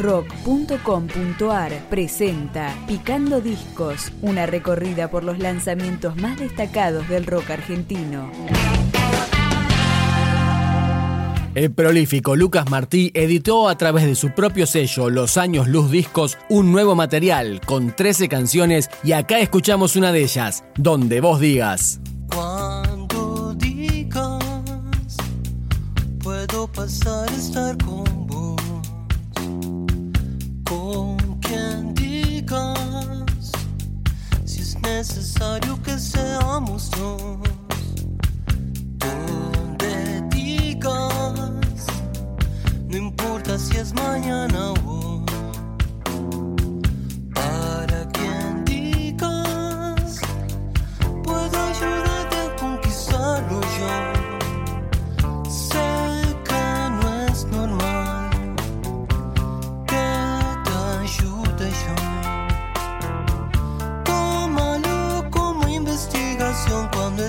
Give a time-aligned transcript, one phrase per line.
[0.00, 8.30] rock.com.ar presenta Picando Discos, una recorrida por los lanzamientos más destacados del rock argentino.
[11.54, 16.38] El prolífico Lucas Martí editó a través de su propio sello Los Años Luz Discos
[16.48, 22.00] un nuevo material con 13 canciones y acá escuchamos una de ellas, Donde vos digas.
[35.20, 37.20] Necesario que seamos dos.
[38.96, 41.86] Donde digas,
[42.88, 44.79] no importa si es mañana o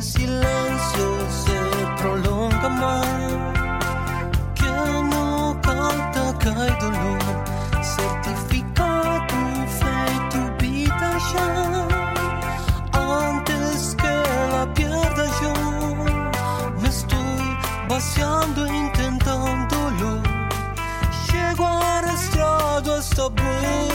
[0.01, 3.05] silencio se prolonga más.
[4.55, 4.71] Que
[5.11, 6.49] no canta que
[6.83, 7.19] dolor.
[7.81, 9.41] Certifica tu
[9.79, 9.97] fe
[10.31, 11.49] tu vida ya.
[13.27, 14.13] Antes que
[14.53, 15.53] la pierda yo,
[16.81, 20.21] me estoy vaciando intentándolo.
[21.31, 23.90] Llego arrastrado hasta vos.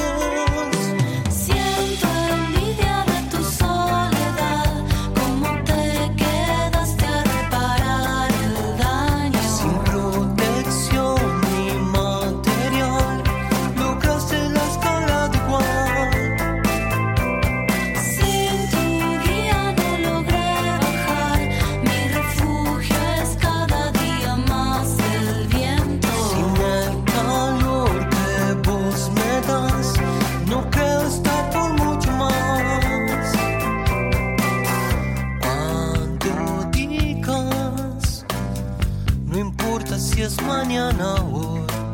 [39.36, 41.85] No importa si es mañana o hoy.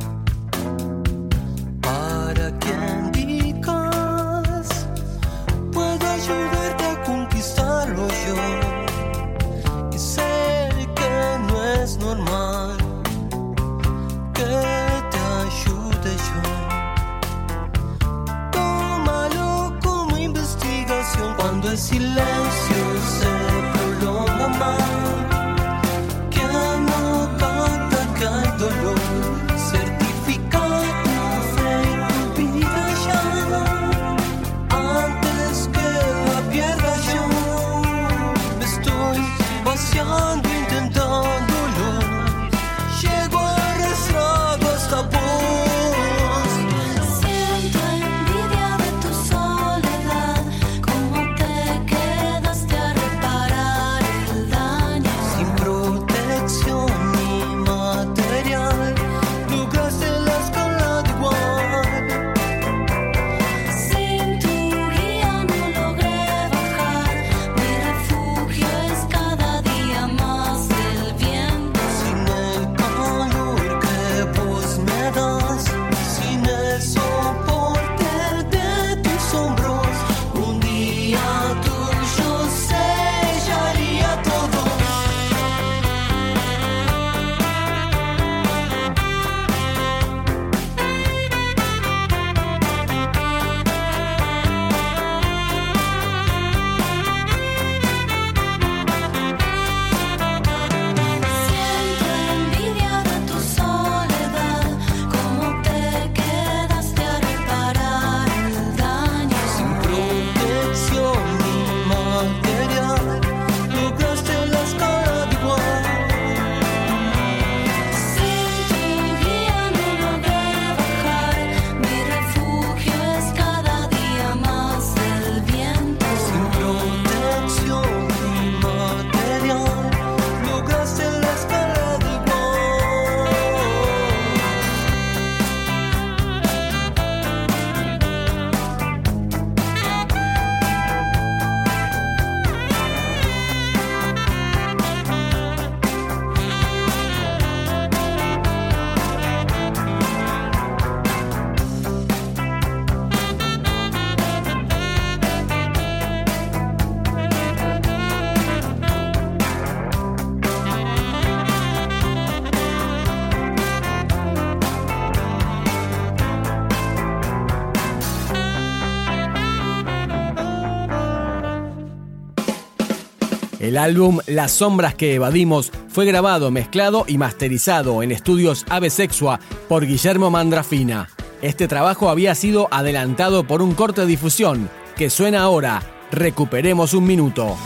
[173.62, 179.38] El álbum Las sombras que evadimos fue grabado, mezclado y masterizado en estudios Ave Sexua
[179.68, 181.09] por Guillermo Mandrafina.
[181.42, 185.80] Este trabajo había sido adelantado por un corte de difusión que suena ahora.
[186.10, 187.56] Recuperemos un minuto.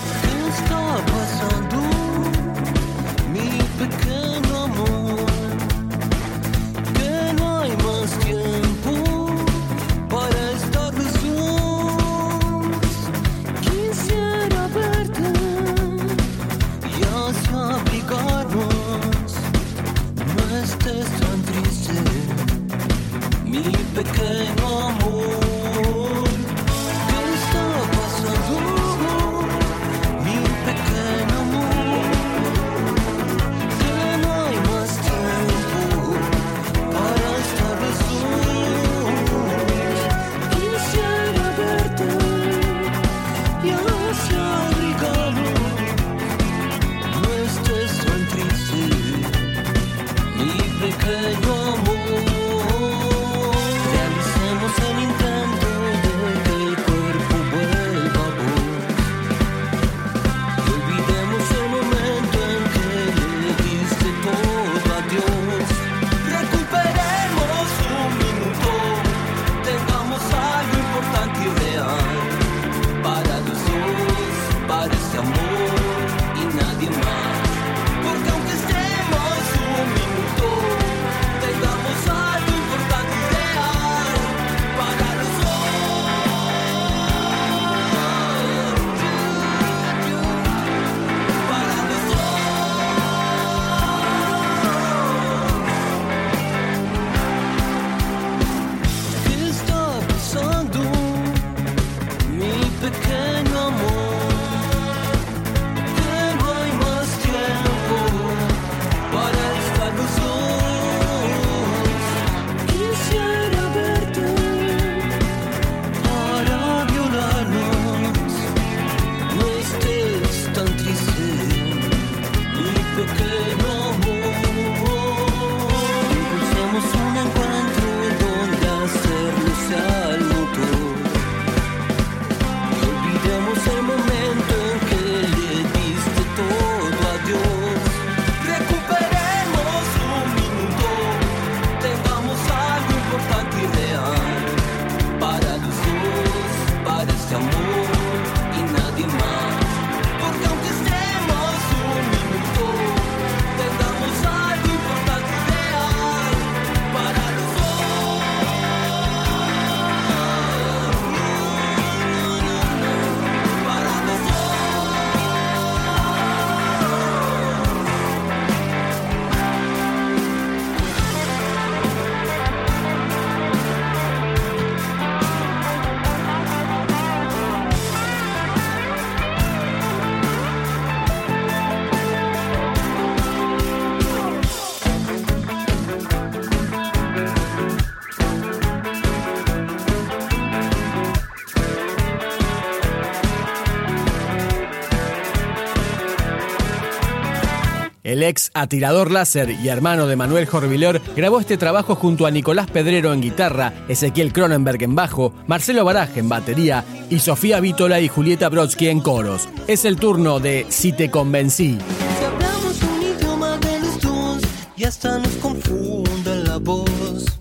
[198.17, 202.67] El ex atirador láser y hermano de Manuel Jorvilor grabó este trabajo junto a Nicolás
[202.67, 208.09] Pedrero en guitarra, Ezequiel Cronenberg en bajo, Marcelo Baraje en batería y Sofía Vítola y
[208.09, 209.51] Julieta Brodsky en coros.
[209.67, 211.77] Es el turno de Si te convencí.
[212.19, 214.43] Si hablamos un idioma de los dos,
[214.79, 217.36] y hasta nos confunda la voz.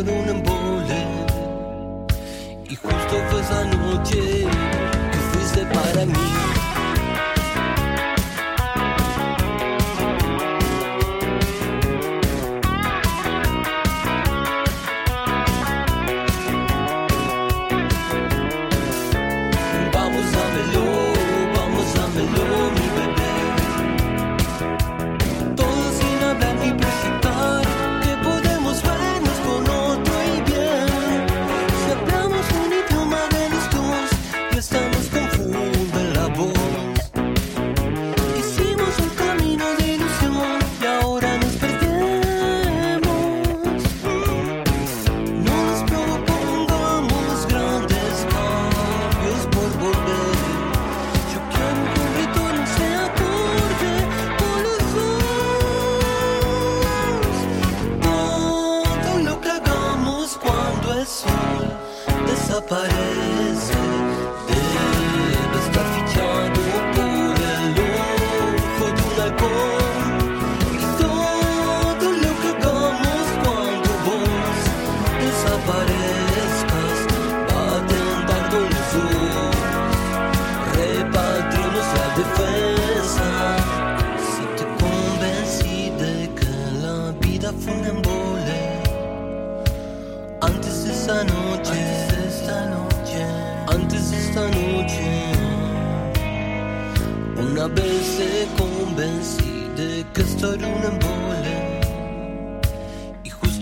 [0.00, 1.06] un embole.
[2.68, 4.46] Y justo fue esa noche
[5.12, 6.55] que fuiste para mí.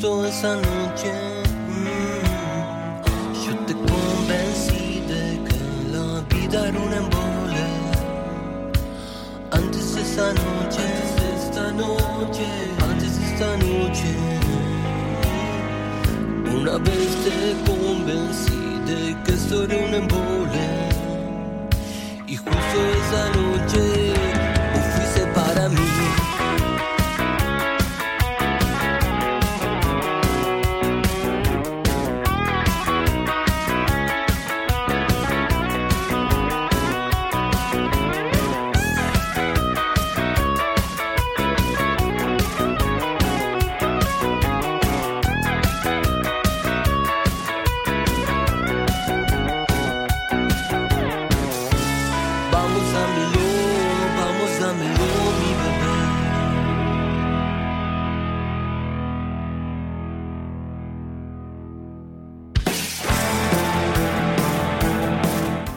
[0.05, 1.13] justo esa noche
[1.69, 2.25] mm.
[3.47, 5.59] yo te convencí de que
[5.93, 7.65] la vida era un embole.
[9.51, 12.47] Antes esa noche, antes de esta noche,
[12.91, 14.11] antes de esta noche,
[16.55, 17.37] una vez te
[17.71, 20.67] convencí de que esto era un embole.
[22.27, 24.14] Y justo esa noche.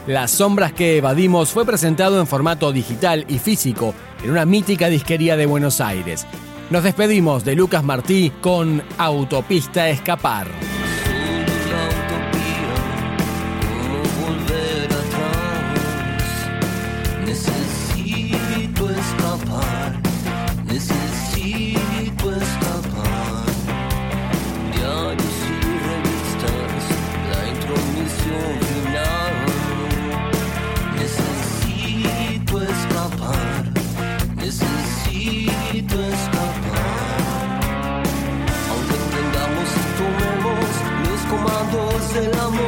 [0.08, 3.92] Las sombras que evadimos fue presentado en formato digital y físico
[4.24, 6.26] en una mítica disquería de Buenos Aires.
[6.70, 10.46] Nos despedimos de Lucas Martí con Autopista Escapar.
[42.16, 42.67] el amor.